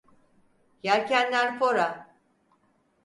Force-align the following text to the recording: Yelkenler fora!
Yelkenler 0.83 1.59
fora! 1.59 2.17